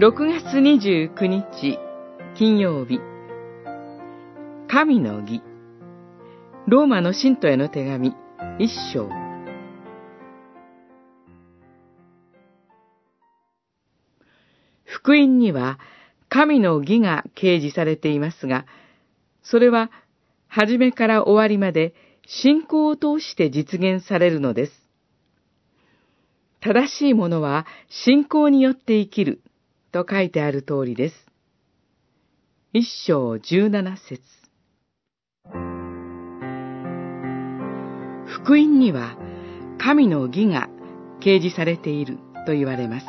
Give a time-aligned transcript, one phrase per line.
[0.00, 1.78] 6月29日
[2.34, 3.00] 金曜日。
[4.66, 5.42] 神の義
[6.66, 8.14] ローマの信徒への手紙
[8.58, 9.10] 一章。
[14.86, 15.78] 福音には
[16.30, 18.64] 神の義が掲示されていますが、
[19.42, 19.90] それは
[20.48, 21.92] 初めから終わりまで
[22.26, 24.72] 信仰を通して実現されるのです。
[26.62, 29.42] 正しいものは信仰によって生きる。
[29.92, 31.14] と書いてある通りです。
[32.72, 34.22] 一章十七節
[38.26, 39.16] 福音には
[39.78, 40.68] 神の義が
[41.20, 43.06] 掲示されていると言われます。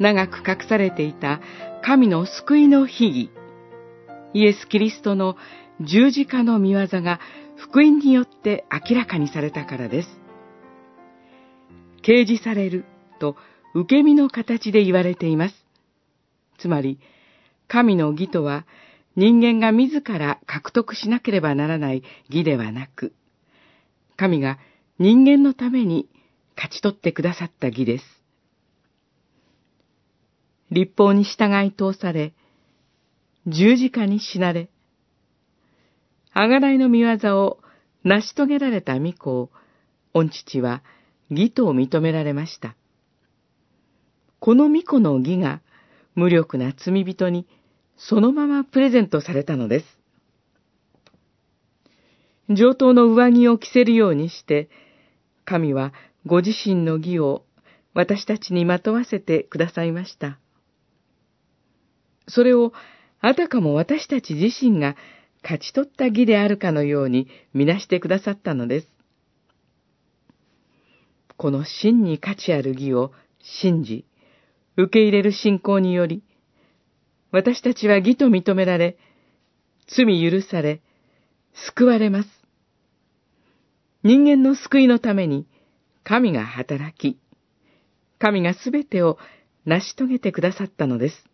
[0.00, 1.40] 長く隠されていた
[1.84, 3.30] 神の救いの秘義、
[4.32, 5.36] イエス・キリストの
[5.80, 7.20] 十字架の見業が
[7.56, 10.08] 福音によって明らかにされたからです。
[12.02, 12.84] 掲示される
[13.20, 13.36] と
[13.74, 15.54] 受け身の形で言われています。
[16.58, 16.98] つまり、
[17.68, 18.66] 神の義とは
[19.16, 23.12] 人間が自ら獲得しなければならない義ではなく、
[24.16, 24.58] 神が
[24.98, 26.08] 人間のために
[26.56, 28.04] 勝ち取ってくださった義です。
[30.70, 32.32] 立法に従い通され、
[33.46, 34.68] 十字架に死なれ、
[36.32, 37.60] あがないの見業を
[38.04, 39.50] 成し遂げられた御子を、
[40.12, 40.82] 御父は
[41.30, 42.76] 義と認められました。
[44.44, 45.62] この御子の義が
[46.14, 47.46] 無力な罪人に
[47.96, 49.86] そのままプレゼントされたのです。
[52.50, 54.68] 上等の上着を着せるようにして、
[55.46, 55.94] 神は
[56.26, 57.46] ご自身の義を
[57.94, 60.38] 私たちにまとわせてくださいました。
[62.28, 62.74] それを
[63.20, 64.94] あたかも私たち自身が
[65.42, 68.88] 勝ち取った義であるかのようにみなしてくださったのです。
[71.38, 73.10] この真に価値ある義を
[73.40, 74.04] 信じ、
[74.76, 76.22] 受け入れる信仰により、
[77.30, 78.96] 私たちは義と認められ、
[79.86, 80.82] 罪許され、
[81.68, 82.28] 救われます。
[84.02, 85.46] 人間の救いのために、
[86.02, 87.18] 神が働き、
[88.18, 89.18] 神がすべてを
[89.64, 91.24] 成し遂げてくださったのです。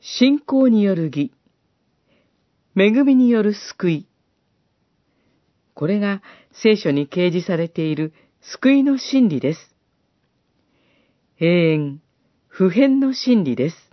[0.00, 1.32] 信仰による義、
[2.76, 4.08] 恵みによる救い。
[5.74, 6.22] これが
[6.62, 9.77] 聖書に掲示されている救いの真理です。
[11.40, 12.02] 永遠、
[12.48, 13.87] 普遍の真理です。